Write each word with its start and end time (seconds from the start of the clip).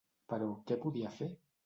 Però 0.31 0.47
què 0.71 0.77
podia 0.85 1.11
fer? 1.19 1.29